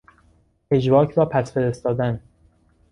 پژواک 0.71 1.11
را 1.11 1.25
پس 1.25 1.53
فرستادن 1.53 2.21